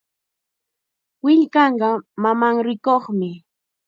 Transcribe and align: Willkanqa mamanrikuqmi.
Willkanqa 1.23 1.89
mamanrikuqmi. 2.21 3.31